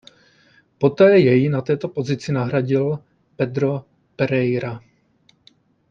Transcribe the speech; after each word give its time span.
Poté 0.77 1.19
jej 1.19 1.49
na 1.49 1.61
této 1.61 1.89
pozici 1.89 2.31
nahradil 2.31 2.99
Pedro 3.35 3.85
Pereira. 4.15 4.79